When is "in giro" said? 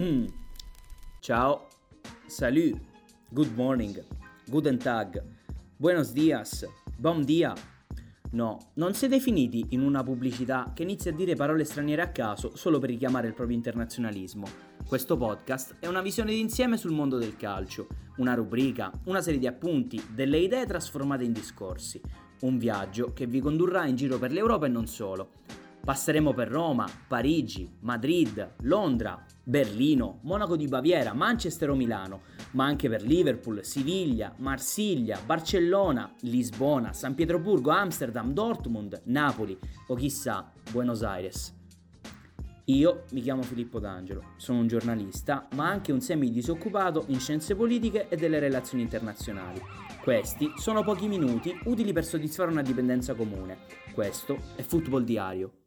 23.84-24.16